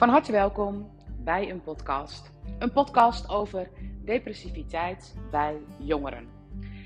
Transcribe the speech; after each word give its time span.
Van 0.00 0.08
harte 0.08 0.32
welkom 0.32 0.90
bij 1.18 1.50
een 1.50 1.62
podcast. 1.62 2.32
Een 2.58 2.72
podcast 2.72 3.28
over 3.28 3.70
depressiviteit 4.04 5.16
bij 5.30 5.56
jongeren. 5.78 6.28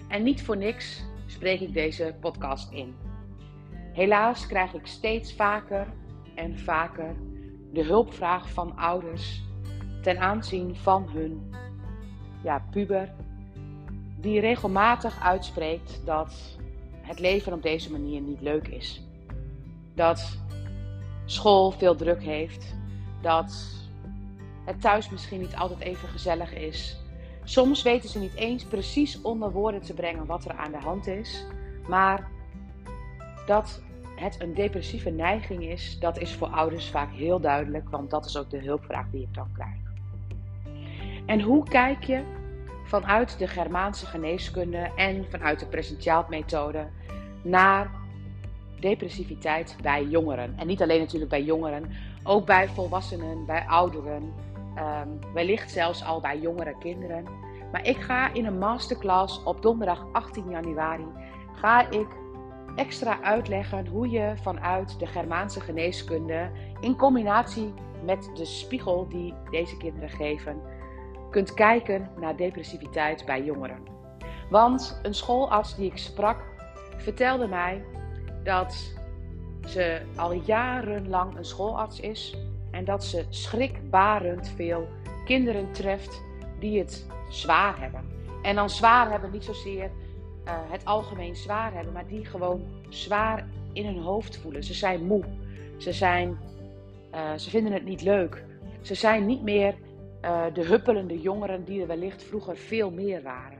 En 0.08 0.22
niet 0.22 0.42
voor 0.42 0.56
niks 0.56 1.04
spreek 1.26 1.60
ik 1.60 1.72
deze 1.72 2.14
podcast 2.20 2.72
in. 2.72 2.94
Helaas 3.92 4.46
krijg 4.46 4.74
ik 4.74 4.86
steeds 4.86 5.34
vaker 5.34 5.86
en 6.34 6.58
vaker 6.58 7.16
de 7.72 7.84
hulpvraag 7.84 8.50
van 8.50 8.76
ouders 8.76 9.42
ten 10.02 10.18
aanzien 10.18 10.76
van 10.76 11.08
hun 11.08 11.54
ja, 12.42 12.64
puber, 12.70 13.12
die 14.20 14.40
regelmatig 14.40 15.20
uitspreekt 15.20 16.02
dat 16.04 16.58
het 17.00 17.18
leven 17.18 17.52
op 17.52 17.62
deze 17.62 17.90
manier 17.90 18.20
niet 18.20 18.40
leuk 18.40 18.68
is. 18.68 19.02
Dat 19.94 20.38
school 21.24 21.70
veel 21.70 21.96
druk 21.96 22.22
heeft, 22.22 22.82
dat 23.24 23.72
het 24.64 24.80
thuis 24.80 25.10
misschien 25.10 25.40
niet 25.40 25.56
altijd 25.56 25.80
even 25.80 26.08
gezellig 26.08 26.54
is. 26.54 26.98
Soms 27.44 27.82
weten 27.82 28.08
ze 28.08 28.18
niet 28.18 28.34
eens 28.34 28.64
precies 28.64 29.20
onder 29.22 29.50
woorden 29.50 29.82
te 29.82 29.94
brengen 29.94 30.26
wat 30.26 30.44
er 30.44 30.56
aan 30.56 30.72
de 30.72 30.78
hand 30.78 31.06
is, 31.06 31.44
maar 31.88 32.28
dat 33.46 33.82
het 34.16 34.40
een 34.40 34.54
depressieve 34.54 35.10
neiging 35.10 35.64
is, 35.64 35.98
dat 35.98 36.18
is 36.18 36.34
voor 36.34 36.48
ouders 36.48 36.90
vaak 36.90 37.12
heel 37.12 37.40
duidelijk, 37.40 37.88
want 37.88 38.10
dat 38.10 38.24
is 38.24 38.36
ook 38.36 38.50
de 38.50 38.62
hulpvraag 38.62 39.06
die 39.10 39.22
ik 39.22 39.34
dan 39.34 39.48
krijg. 39.52 39.76
En 41.26 41.40
hoe 41.40 41.64
kijk 41.68 42.04
je 42.04 42.22
vanuit 42.84 43.38
de 43.38 43.46
Germaanse 43.46 44.06
geneeskunde 44.06 44.90
en 44.96 45.26
vanuit 45.30 45.60
de 45.60 45.66
presentiaalmethode 45.66 46.86
naar 47.42 47.90
depressiviteit 48.80 49.76
bij 49.82 50.04
jongeren? 50.04 50.54
En 50.58 50.66
niet 50.66 50.82
alleen 50.82 51.00
natuurlijk 51.00 51.30
bij 51.30 51.42
jongeren, 51.42 51.90
ook 52.24 52.46
bij 52.46 52.68
volwassenen, 52.68 53.46
bij 53.46 53.64
ouderen, 53.66 54.34
um, 54.78 55.32
wellicht 55.32 55.70
zelfs 55.70 56.04
al 56.04 56.20
bij 56.20 56.38
jongere 56.38 56.78
kinderen. 56.78 57.24
Maar 57.72 57.86
ik 57.86 57.96
ga 57.96 58.32
in 58.32 58.46
een 58.46 58.58
masterclass 58.58 59.42
op 59.42 59.62
donderdag 59.62 60.06
18 60.12 60.50
januari 60.50 61.06
ga 61.54 61.90
ik 61.90 62.06
extra 62.76 63.22
uitleggen 63.22 63.86
hoe 63.86 64.10
je 64.10 64.32
vanuit 64.42 64.98
de 64.98 65.06
Germaanse 65.06 65.60
geneeskunde 65.60 66.50
in 66.80 66.96
combinatie 66.96 67.74
met 68.04 68.30
de 68.34 68.44
spiegel 68.44 69.08
die 69.08 69.34
deze 69.50 69.76
kinderen 69.76 70.10
geven, 70.10 70.60
kunt 71.30 71.54
kijken 71.54 72.10
naar 72.20 72.36
depressiviteit 72.36 73.24
bij 73.24 73.44
jongeren. 73.44 73.82
Want 74.50 75.00
een 75.02 75.14
schoolarts 75.14 75.76
die 75.76 75.90
ik 75.90 75.98
sprak 75.98 76.42
vertelde 76.96 77.46
mij 77.46 77.84
dat 78.44 78.94
ze 79.66 80.00
al 80.16 80.32
jarenlang 80.32 81.36
een 81.36 81.44
schoolarts 81.44 82.00
is 82.00 82.36
en 82.70 82.84
dat 82.84 83.04
ze 83.04 83.24
schrikbarend 83.28 84.48
veel 84.48 84.88
kinderen 85.24 85.72
treft 85.72 86.22
die 86.58 86.78
het 86.78 87.06
zwaar 87.30 87.80
hebben. 87.80 88.04
En 88.42 88.54
dan 88.54 88.70
zwaar 88.70 89.10
hebben 89.10 89.30
niet 89.30 89.44
zozeer 89.44 89.90
uh, 90.44 90.52
het 90.70 90.84
algemeen 90.84 91.36
zwaar 91.36 91.72
hebben, 91.72 91.92
maar 91.92 92.06
die 92.06 92.24
gewoon 92.24 92.62
zwaar 92.88 93.48
in 93.72 93.86
hun 93.86 93.98
hoofd 93.98 94.36
voelen. 94.36 94.64
Ze 94.64 94.74
zijn 94.74 95.06
moe. 95.06 95.24
Ze, 95.76 95.92
zijn, 95.92 96.38
uh, 97.14 97.34
ze 97.36 97.50
vinden 97.50 97.72
het 97.72 97.84
niet 97.84 98.02
leuk. 98.02 98.44
Ze 98.80 98.94
zijn 98.94 99.26
niet 99.26 99.42
meer 99.42 99.74
uh, 100.24 100.42
de 100.52 100.64
huppelende 100.64 101.20
jongeren 101.20 101.64
die 101.64 101.80
er 101.80 101.86
wellicht 101.86 102.22
vroeger 102.22 102.56
veel 102.56 102.90
meer 102.90 103.22
waren. 103.22 103.58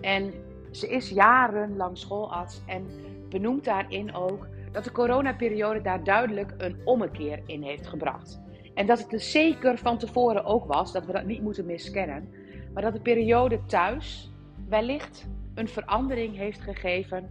En 0.00 0.32
ze 0.70 0.88
is 0.88 1.08
jarenlang 1.08 1.98
schoolarts 1.98 2.60
en 2.66 2.86
benoemt 3.28 3.64
daarin 3.64 4.14
ook 4.14 4.46
dat 4.74 4.84
de 4.84 4.92
coronaperiode 4.92 5.80
daar 5.80 6.04
duidelijk 6.04 6.54
een 6.58 6.80
ommekeer 6.84 7.42
in 7.46 7.62
heeft 7.62 7.86
gebracht. 7.86 8.40
En 8.74 8.86
dat 8.86 8.98
het 8.98 9.12
er 9.12 9.20
zeker 9.20 9.78
van 9.78 9.98
tevoren 9.98 10.44
ook 10.44 10.64
was, 10.64 10.92
dat 10.92 11.06
we 11.06 11.12
dat 11.12 11.24
niet 11.24 11.42
moeten 11.42 11.66
miskennen, 11.66 12.28
maar 12.72 12.82
dat 12.82 12.92
de 12.92 13.00
periode 13.00 13.64
thuis 13.66 14.32
wellicht 14.68 15.26
een 15.54 15.68
verandering 15.68 16.36
heeft 16.36 16.60
gegeven. 16.60 17.30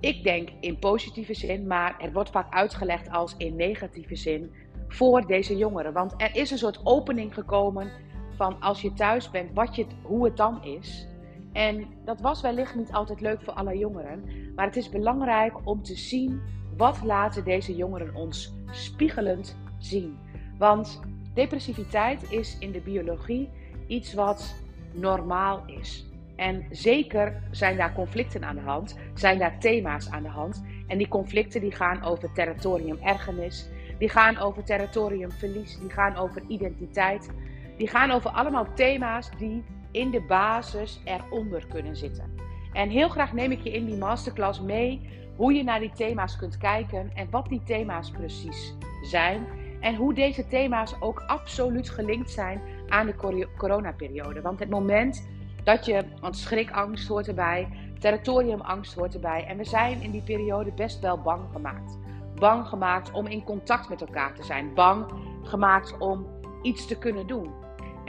Ik 0.00 0.22
denk 0.22 0.48
in 0.60 0.78
positieve 0.78 1.34
zin, 1.34 1.66
maar 1.66 1.94
het 1.98 2.12
wordt 2.12 2.30
vaak 2.30 2.54
uitgelegd 2.54 3.10
als 3.10 3.34
in 3.36 3.56
negatieve 3.56 4.16
zin 4.16 4.52
voor 4.88 5.26
deze 5.26 5.56
jongeren. 5.56 5.92
Want 5.92 6.14
er 6.16 6.36
is 6.36 6.50
een 6.50 6.58
soort 6.58 6.80
opening 6.84 7.34
gekomen 7.34 7.90
van 8.36 8.60
als 8.60 8.80
je 8.82 8.92
thuis 8.92 9.30
bent, 9.30 9.50
wat 9.54 9.76
je, 9.76 9.86
hoe 10.02 10.24
het 10.24 10.36
dan 10.36 10.64
is. 10.64 11.06
En 11.52 11.86
dat 12.04 12.20
was 12.20 12.40
wellicht 12.40 12.74
niet 12.74 12.92
altijd 12.92 13.20
leuk 13.20 13.42
voor 13.42 13.52
alle 13.52 13.78
jongeren, 13.78 14.24
maar 14.54 14.66
het 14.66 14.76
is 14.76 14.88
belangrijk 14.88 15.54
om 15.64 15.82
te 15.82 15.96
zien 15.96 16.40
wat 16.76 17.02
laten 17.02 17.44
deze 17.44 17.76
jongeren 17.76 18.14
ons 18.14 18.54
spiegelend 18.70 19.56
zien. 19.78 20.18
Want 20.58 21.00
depressiviteit 21.34 22.32
is 22.32 22.56
in 22.58 22.72
de 22.72 22.80
biologie 22.80 23.50
iets 23.86 24.14
wat 24.14 24.54
normaal 24.92 25.62
is. 25.66 26.06
En 26.36 26.66
zeker 26.70 27.42
zijn 27.50 27.76
daar 27.76 27.92
conflicten 27.92 28.44
aan 28.44 28.54
de 28.54 28.60
hand, 28.60 28.98
zijn 29.14 29.38
daar 29.38 29.58
thema's 29.58 30.10
aan 30.10 30.22
de 30.22 30.28
hand. 30.28 30.64
En 30.86 30.98
die 30.98 31.08
conflicten 31.08 31.60
die 31.60 31.72
gaan 31.72 32.02
over 32.02 32.32
territorium 32.32 32.98
ergernis, 33.02 33.68
die 33.98 34.08
gaan 34.08 34.38
over 34.38 34.64
territoriumverlies, 34.64 35.78
die 35.78 35.90
gaan 35.90 36.16
over 36.16 36.42
identiteit. 36.48 37.30
Die 37.76 37.88
gaan 37.88 38.10
over 38.10 38.30
allemaal 38.30 38.66
thema's 38.74 39.30
die 39.38 39.64
in 39.92 40.10
de 40.10 40.20
basis 40.20 41.00
eronder 41.04 41.66
kunnen 41.66 41.96
zitten. 41.96 42.34
En 42.72 42.88
heel 42.88 43.08
graag 43.08 43.32
neem 43.32 43.50
ik 43.50 43.60
je 43.60 43.72
in 43.72 43.84
die 43.84 43.96
masterclass 43.96 44.60
mee 44.60 45.08
hoe 45.36 45.52
je 45.52 45.62
naar 45.62 45.80
die 45.80 45.92
thema's 45.94 46.36
kunt 46.36 46.56
kijken 46.56 47.10
en 47.14 47.30
wat 47.30 47.48
die 47.48 47.62
thema's 47.64 48.10
precies 48.10 48.74
zijn. 49.02 49.46
En 49.80 49.94
hoe 49.94 50.14
deze 50.14 50.46
thema's 50.46 50.94
ook 51.00 51.22
absoluut 51.26 51.90
gelinkt 51.90 52.30
zijn 52.30 52.60
aan 52.88 53.06
de 53.06 53.46
coronaperiode. 53.56 54.40
Want 54.40 54.58
het 54.58 54.70
moment 54.70 55.28
dat 55.64 55.86
je, 55.86 56.04
want 56.20 56.36
schrikangst 56.36 57.08
hoort 57.08 57.28
erbij, 57.28 57.68
territoriumangst 57.98 58.94
hoort 58.94 59.14
erbij. 59.14 59.44
En 59.46 59.56
we 59.56 59.64
zijn 59.64 60.02
in 60.02 60.10
die 60.10 60.22
periode 60.22 60.72
best 60.72 61.00
wel 61.00 61.18
bang 61.18 61.42
gemaakt. 61.52 61.98
Bang 62.34 62.66
gemaakt 62.66 63.10
om 63.10 63.26
in 63.26 63.44
contact 63.44 63.88
met 63.88 64.00
elkaar 64.00 64.34
te 64.34 64.42
zijn. 64.42 64.74
Bang 64.74 65.06
gemaakt 65.42 65.98
om 65.98 66.26
iets 66.62 66.86
te 66.86 66.98
kunnen 66.98 67.26
doen. 67.26 67.50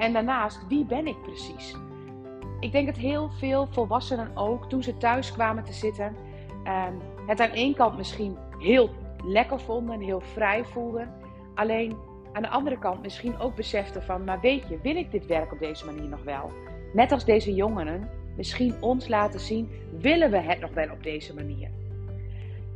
En 0.04 0.14
daarnaast, 0.14 0.68
wie 0.68 0.86
ben 0.86 1.08
ik 1.08 1.22
precies? 1.22 1.76
Ik 2.60 2.72
denk 2.72 2.86
dat 2.86 2.98
heel 2.98 3.30
veel 3.30 3.68
volwassenen 3.72 4.32
ook, 4.38 4.70
toen 4.70 4.84
ze 4.84 4.98
thuis 4.98 5.32
kwamen 5.32 5.64
te 5.64 5.74
zitten, 5.74 6.16
ehm, 6.64 6.94
het 7.28 7.40
aan 7.40 7.50
één 7.50 7.76
kant 7.76 7.98
misschien 7.98 8.38
heel 8.60 8.90
lekker 9.26 9.60
vonden 9.60 9.96
en 9.96 10.02
heel 10.02 10.22
vrij 10.22 10.66
voelden. 10.66 11.14
Alleen 11.56 11.96
aan 12.34 12.42
de 12.42 12.50
andere 12.50 12.80
kant 12.80 13.02
misschien 13.02 13.40
ook 13.40 13.56
beseften 13.56 14.04
van, 14.04 14.24
maar 14.24 14.40
weet 14.40 14.68
je, 14.68 14.80
wil 14.82 14.96
ik 14.96 15.12
dit 15.12 15.26
werk 15.26 15.52
op 15.52 15.60
deze 15.60 15.86
manier 15.86 16.10
nog 16.10 16.24
wel? 16.24 16.52
Net 16.94 17.12
als 17.12 17.26
deze 17.26 17.54
jongeren 17.54 18.10
misschien 18.36 18.76
ons 18.82 19.08
laten 19.08 19.40
zien, 19.40 19.70
willen 20.00 20.32
we 20.32 20.40
het 20.40 20.60
nog 20.60 20.74
wel 20.74 20.92
op 20.92 21.04
deze 21.04 21.34
manier? 21.34 21.70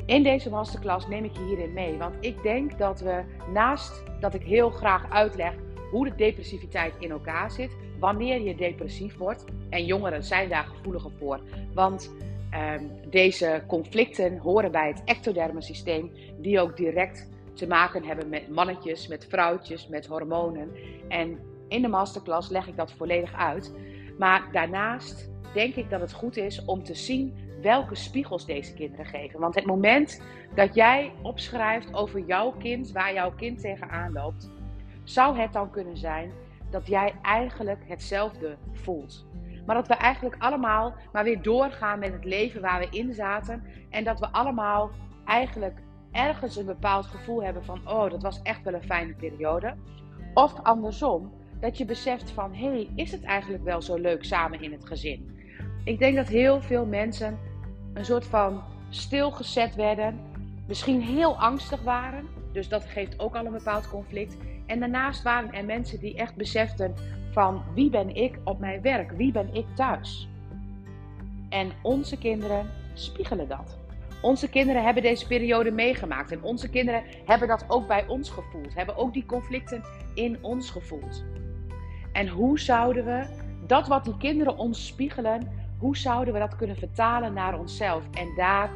In 0.06 0.24
deze 0.24 0.50
masterclass 0.50 1.08
neem 1.08 1.24
ik 1.24 1.34
je 1.34 1.44
hierin 1.44 1.74
mee, 1.74 1.98
want 1.98 2.16
ik 2.20 2.44
denk 2.44 2.78
dat 2.78 3.00
we 3.00 3.24
naast 3.54 4.04
dat 4.20 4.34
ik 4.34 4.42
heel 4.44 4.70
graag 4.70 5.12
uitleg 5.12 5.54
hoe 5.92 6.10
de 6.10 6.16
depressiviteit 6.16 6.94
in 7.00 7.12
elkaar 7.12 7.52
zit, 7.52 7.76
wanneer 8.00 8.42
je 8.42 8.56
depressief 8.56 9.18
wordt, 9.18 9.46
en 9.70 9.86
jongeren 9.86 10.24
zijn 10.24 10.50
daar 10.50 10.64
gevoeliger 10.64 11.12
voor, 11.20 11.40
want 11.74 12.12
um, 12.54 13.10
deze 13.10 13.64
conflicten 13.68 14.38
horen 14.38 14.72
bij 14.72 14.88
het 14.88 15.02
ectoderme 15.06 15.62
systeem, 15.62 16.12
die 16.38 16.60
ook 16.60 16.78
direct 16.78 17.30
te 17.54 17.68
maken 17.68 18.04
hebben 18.04 18.30
met 18.30 18.50
mannetjes, 18.50 19.08
met 19.08 19.26
vrouwtjes, 19.30 19.88
met 19.88 20.06
hormonen. 20.06 20.72
En 21.08 21.40
in 21.68 21.82
de 21.82 21.88
masterclass 21.88 22.50
leg 22.50 22.68
ik 22.68 22.76
dat 22.76 22.92
volledig 22.92 23.34
uit. 23.34 23.74
Maar 24.18 24.50
daarnaast 24.52 25.30
denk 25.54 25.76
ik 25.76 25.90
dat 25.90 26.02
het 26.02 26.14
goed 26.14 26.38
is 26.38 26.66
om 26.66 26.84
te 26.84 26.94
zien 26.94 27.38
welke 27.62 27.96
spiegels 27.96 28.46
deze 28.46 28.74
kinderen 28.74 29.06
geven. 29.06 29.40
Want 29.40 29.56
het 29.56 29.66
moment 29.66 30.22
dat 30.56 30.76
jij 30.76 31.12
opschrijft 31.22 31.94
over 31.94 32.26
jouw 32.26 32.52
kind, 32.52 32.92
waar 32.92 33.14
jouw 33.14 33.32
kind 33.32 33.60
tegenaan 33.60 34.14
loopt, 34.14 34.50
zou 35.10 35.40
het 35.40 35.54
dan 35.54 35.70
kunnen 35.70 35.98
zijn 35.98 36.32
dat 36.70 36.88
jij 36.88 37.14
eigenlijk 37.22 37.84
hetzelfde 37.88 38.58
voelt. 38.74 39.26
Maar 39.66 39.76
dat 39.76 39.88
we 39.88 39.94
eigenlijk 39.94 40.36
allemaal 40.44 40.94
maar 41.12 41.24
weer 41.24 41.42
doorgaan 41.42 42.00
met 42.00 42.14
het 42.14 42.24
leven 42.26 42.62
waar 42.62 42.80
we 42.80 42.88
in 42.90 43.14
zaten. 43.14 43.64
En 43.90 44.04
dat 44.04 44.20
we 44.20 44.32
allemaal 44.32 44.92
eigenlijk 45.26 45.80
ergens 46.12 46.56
een 46.56 46.66
bepaald 46.66 47.06
gevoel 47.06 47.44
hebben 47.44 47.66
van: 47.66 47.90
oh, 47.90 48.10
dat 48.10 48.22
was 48.22 48.42
echt 48.42 48.64
wel 48.64 48.74
een 48.74 48.84
fijne 48.84 49.14
periode. 49.14 49.76
Of 50.34 50.54
andersom, 50.64 51.34
dat 51.60 51.78
je 51.78 51.86
beseft 51.86 52.32
van: 52.32 52.54
hé, 52.54 52.68
hey, 52.68 52.90
is 52.96 53.12
het 53.12 53.24
eigenlijk 53.24 53.64
wel 53.64 53.82
zo 53.82 53.96
leuk 53.96 54.24
samen 54.24 54.62
in 54.62 54.72
het 54.72 54.86
gezin? 54.86 55.40
Ik 55.84 56.00
denk 56.00 56.16
dat 56.16 56.28
heel 56.28 56.62
veel 56.62 56.86
mensen 56.86 57.40
een 57.94 58.06
soort 58.06 58.26
van 58.26 58.64
stilgezet 58.90 59.76
werden, 59.76 60.20
misschien 60.68 61.02
heel 61.02 61.40
angstig 61.40 61.84
waren. 61.84 62.28
Dus 62.52 62.70
dat 62.70 62.86
geeft 62.86 63.20
ook 63.20 63.36
al 63.36 63.46
een 63.46 63.52
bepaald 63.52 63.90
conflict. 63.90 64.38
En 64.68 64.80
daarnaast 64.80 65.24
waren 65.24 65.54
er 65.54 65.66
mensen 65.66 66.00
die 66.00 66.16
echt 66.16 66.36
beseften 66.36 66.96
van 67.32 67.64
wie 67.74 67.90
ben 67.90 68.16
ik 68.16 68.40
op 68.44 68.60
mijn 68.60 68.82
werk? 68.82 69.12
Wie 69.12 69.32
ben 69.32 69.54
ik 69.54 69.66
thuis? 69.76 70.30
En 71.50 71.72
onze 71.82 72.18
kinderen 72.18 72.70
spiegelen 72.94 73.48
dat. 73.48 73.78
Onze 74.22 74.50
kinderen 74.50 74.84
hebben 74.84 75.04
deze 75.04 75.28
periode 75.28 75.72
meegemaakt 75.72 76.32
en 76.32 76.44
onze 76.44 76.70
kinderen 76.70 77.04
hebben 77.26 77.48
dat 77.48 77.66
ook 77.68 77.88
bij 77.88 78.08
ons 78.08 78.30
gevoeld, 78.30 78.74
hebben 78.74 78.98
ook 78.98 79.14
die 79.14 79.26
conflicten 79.26 79.84
in 80.14 80.38
ons 80.42 80.70
gevoeld. 80.70 81.26
En 82.12 82.28
hoe 82.28 82.60
zouden 82.60 83.06
we 83.06 83.26
dat 83.68 83.88
wat 83.88 84.06
die 84.06 84.18
kinderen 84.18 84.58
ons 84.58 84.86
spiegelen, 84.86 85.52
hoe 85.78 85.98
zouden 85.98 86.34
we 86.34 86.40
dat 86.40 86.56
kunnen 86.56 86.78
vertalen 86.78 87.34
naar 87.34 87.60
onszelf 87.60 88.04
en 88.12 88.34
daar 88.36 88.70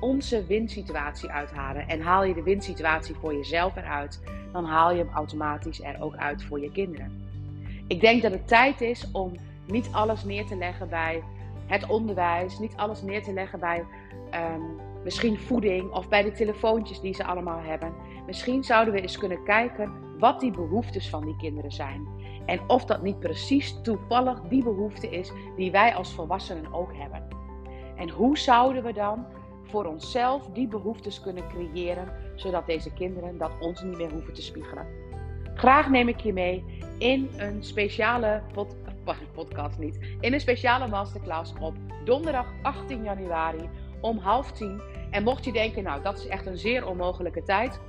onze 0.00 0.46
winsituatie 0.46 1.30
uithalen? 1.30 1.88
En 1.88 2.00
haal 2.00 2.24
je 2.24 2.34
de 2.34 2.42
winsituatie 2.42 3.14
voor 3.14 3.34
jezelf 3.34 3.76
eruit, 3.76 4.22
dan 4.52 4.64
haal 4.64 4.92
je 4.92 4.98
hem 4.98 5.14
automatisch 5.14 5.82
er 5.82 6.00
ook 6.00 6.16
uit 6.16 6.44
voor 6.44 6.60
je 6.60 6.72
kinderen. 6.72 7.26
Ik 7.86 8.00
denk 8.00 8.22
dat 8.22 8.32
het 8.32 8.48
tijd 8.48 8.80
is 8.80 9.10
om 9.10 9.32
niet 9.66 9.88
alles 9.92 10.24
neer 10.24 10.46
te 10.46 10.56
leggen 10.56 10.88
bij 10.88 11.22
het 11.66 11.86
onderwijs, 11.86 12.58
niet 12.58 12.76
alles 12.76 13.02
neer 13.02 13.22
te 13.22 13.32
leggen 13.32 13.60
bij 13.60 13.84
ehm, 14.30 14.60
misschien 15.04 15.38
voeding 15.38 15.90
of 15.92 16.08
bij 16.08 16.22
de 16.22 16.32
telefoontjes 16.32 17.00
die 17.00 17.14
ze 17.14 17.24
allemaal 17.24 17.60
hebben. 17.60 17.92
Misschien 18.26 18.64
zouden 18.64 18.94
we 18.94 19.00
eens 19.00 19.18
kunnen 19.18 19.44
kijken 19.44 19.92
wat 20.18 20.40
die 20.40 20.50
behoeftes 20.50 21.08
van 21.08 21.24
die 21.24 21.36
kinderen 21.36 21.72
zijn. 21.72 22.06
En 22.46 22.60
of 22.66 22.84
dat 22.84 23.02
niet 23.02 23.18
precies 23.18 23.80
toevallig 23.82 24.40
die 24.40 24.62
behoefte 24.62 25.08
is 25.08 25.32
die 25.56 25.70
wij 25.70 25.94
als 25.94 26.14
volwassenen 26.14 26.72
ook 26.72 26.96
hebben. 26.96 27.28
En 27.96 28.10
hoe 28.10 28.38
zouden 28.38 28.82
we 28.82 28.92
dan 28.92 29.26
voor 29.68 29.84
onszelf 29.84 30.46
die 30.52 30.68
behoeftes 30.68 31.20
kunnen 31.20 31.48
creëren, 31.48 32.12
zodat 32.34 32.66
deze 32.66 32.92
kinderen 32.92 33.38
dat 33.38 33.50
ons 33.60 33.82
niet 33.82 33.96
meer 33.96 34.10
hoeven 34.10 34.34
te 34.34 34.42
spiegelen. 34.42 34.86
Graag 35.54 35.90
neem 35.90 36.08
ik 36.08 36.20
je 36.20 36.32
mee 36.32 36.64
in 36.98 37.30
een 37.36 37.62
speciale 37.64 38.42
pod, 38.52 38.76
podcast 39.34 39.78
niet, 39.78 39.98
in 40.20 40.32
een 40.32 40.40
speciale 40.40 40.88
masterclass 40.88 41.52
op 41.60 41.74
donderdag 42.04 42.46
18 42.62 43.02
januari 43.02 43.68
om 44.00 44.18
half 44.18 44.52
tien. 44.52 44.80
En 45.10 45.22
mocht 45.22 45.44
je 45.44 45.52
denken, 45.52 45.82
nou 45.82 46.02
dat 46.02 46.18
is 46.18 46.26
echt 46.26 46.46
een 46.46 46.58
zeer 46.58 46.86
onmogelijke 46.86 47.42
tijd, 47.42 47.80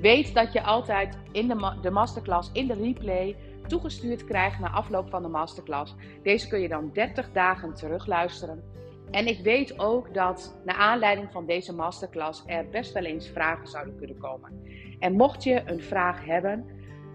weet 0.00 0.34
dat 0.34 0.52
je 0.52 0.62
altijd 0.62 1.18
in 1.32 1.48
de, 1.48 1.76
de 1.82 1.90
masterclass, 1.90 2.50
in 2.52 2.66
de 2.66 2.74
replay, 2.74 3.36
toegestuurd 3.66 4.24
krijgt 4.24 4.58
na 4.58 4.70
afloop 4.70 5.10
van 5.10 5.22
de 5.22 5.28
masterclass. 5.28 5.94
Deze 6.22 6.48
kun 6.48 6.60
je 6.60 6.68
dan 6.68 6.90
30 6.92 7.32
dagen 7.32 7.74
terugluisteren. 7.74 8.62
En 9.12 9.26
ik 9.26 9.40
weet 9.42 9.78
ook 9.78 10.14
dat 10.14 10.60
naar 10.64 10.76
aanleiding 10.76 11.28
van 11.32 11.46
deze 11.46 11.74
masterclass 11.74 12.42
er 12.46 12.68
best 12.68 12.92
wel 12.92 13.04
eens 13.04 13.28
vragen 13.28 13.68
zouden 13.68 13.96
kunnen 13.96 14.18
komen. 14.18 14.50
En 14.98 15.12
mocht 15.12 15.44
je 15.44 15.62
een 15.64 15.82
vraag 15.82 16.24
hebben, 16.24 16.66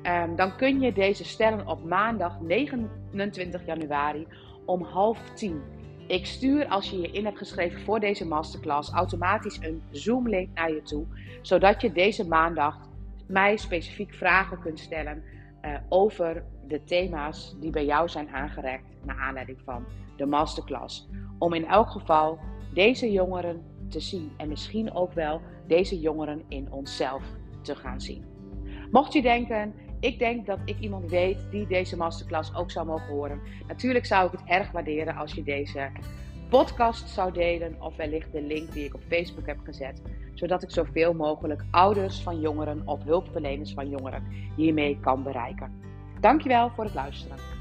ehm, 0.02 0.36
dan 0.36 0.56
kun 0.56 0.80
je 0.82 0.94
deze 0.94 1.24
stellen 1.24 1.68
op 1.68 1.84
maandag 1.84 2.40
29 2.42 3.66
januari 3.66 4.28
om 4.66 4.84
half 4.84 5.30
tien. 5.34 5.62
Ik 6.08 6.26
stuur 6.26 6.68
als 6.68 6.90
je 6.90 7.02
je 7.02 7.12
in 7.12 7.26
hebt 7.26 7.38
geschreven 7.38 7.82
voor 7.82 8.00
deze 8.00 8.28
masterclass 8.28 8.92
automatisch 8.92 9.60
een 9.62 9.82
Zoom-link 9.92 10.50
naar 10.54 10.72
je 10.72 10.82
toe, 10.82 11.06
zodat 11.42 11.82
je 11.82 11.92
deze 11.92 12.28
maandag 12.28 12.80
mij 13.28 13.58
specifiek 13.58 14.14
vragen 14.14 14.60
kunt 14.60 14.80
stellen 14.80 15.24
uh, 15.62 15.76
over 15.90 16.44
de 16.68 16.84
thema's 16.84 17.56
die 17.60 17.72
bij 17.72 17.86
jou 17.86 18.10
zijn 18.10 18.30
aangereikt 18.30 18.86
naar 19.04 19.18
aanleiding 19.18 19.62
van 19.64 19.86
de 20.16 20.26
masterclass. 20.26 21.10
Om 21.38 21.54
in 21.54 21.66
elk 21.66 21.90
geval 21.90 22.40
deze 22.74 23.12
jongeren 23.12 23.64
te 23.90 24.00
zien 24.00 24.32
en 24.38 24.48
misschien 24.48 24.94
ook 24.94 25.14
wel 25.14 25.42
deze 25.68 26.00
jongeren 26.00 26.44
in 26.48 26.72
onszelf 26.72 27.24
te 27.62 27.76
gaan 27.76 28.02
zien. 28.02 28.26
Mocht 28.92 29.14
je 29.14 29.22
denken, 29.22 29.74
ik 30.00 30.20
denk 30.20 30.46
dat 30.46 30.60
ik 30.66 30.80
iemand 30.80 31.10
weet 31.10 31.38
die 31.52 31.68
deze 31.68 31.98
masterclass 31.98 32.56
ook 32.56 32.72
zou 32.72 32.86
mogen 32.86 33.08
horen. 33.08 33.42
Natuurlijk 33.68 34.06
zou 34.06 34.26
ik 34.26 34.32
het 34.32 34.50
erg 34.50 34.72
waarderen 34.72 35.16
als 35.16 35.34
je 35.34 35.44
deze 35.44 35.90
podcast 36.50 37.10
zou 37.10 37.32
delen 37.32 37.76
of 37.82 37.96
wellicht 37.96 38.32
de 38.32 38.42
link 38.42 38.72
die 38.72 38.86
ik 38.86 38.94
op 38.94 39.02
Facebook 39.08 39.46
heb 39.46 39.58
gezet, 39.64 40.02
zodat 40.34 40.64
ik 40.64 40.72
zoveel 40.72 41.14
mogelijk 41.14 41.66
ouders 41.72 42.22
van 42.22 42.40
jongeren 42.40 42.82
of 42.86 43.04
hulpverleners 43.04 43.74
van 43.74 43.90
jongeren 43.90 44.24
hiermee 44.56 45.00
kan 45.00 45.24
bereiken. 45.24 45.82
Dankjewel 46.20 46.70
voor 46.70 46.84
het 46.84 46.94
luisteren. 46.94 47.57